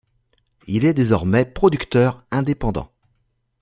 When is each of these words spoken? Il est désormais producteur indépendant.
Il 0.65 0.83
est 0.85 0.95
désormais 0.95 1.45
producteur 1.45 2.25
indépendant. 2.31 2.91